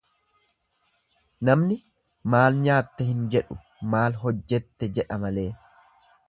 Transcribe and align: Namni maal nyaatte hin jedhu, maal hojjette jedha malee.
Namni 1.49 1.77
maal 2.35 2.57
nyaatte 2.63 3.07
hin 3.11 3.21
jedhu, 3.37 3.59
maal 3.93 4.19
hojjette 4.25 4.91
jedha 4.99 5.21
malee. 5.27 5.47